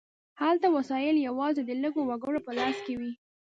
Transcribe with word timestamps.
هلته 0.41 0.67
وسایل 0.77 1.15
یوازې 1.27 1.61
د 1.65 1.71
لږو 1.83 2.01
وګړو 2.09 2.39
په 2.45 2.51
لاس 2.57 2.77
کې 2.85 2.93
وي. 2.99 3.11